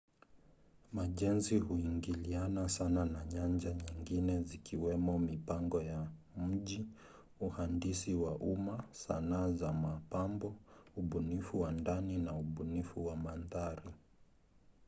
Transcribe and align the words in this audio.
majenzi 0.93 1.57
huingiliana 1.59 2.69
sana 2.69 3.05
na 3.05 3.25
nyanja 3.25 3.73
nyingine 3.73 4.41
zikiwemo 4.43 5.19
mipango 5.19 5.81
ya 5.81 6.07
mji 6.47 6.87
uhandisi 7.39 8.13
wa 8.13 8.35
umma 8.35 8.83
sanaa 8.91 9.51
za 9.51 9.73
mapambo 9.73 10.55
ubunifu 10.95 11.61
wa 11.61 11.71
ndani 11.71 12.17
na 12.17 12.33
ubunifu 12.35 13.05
wa 13.07 13.15
mandhari 13.15 13.91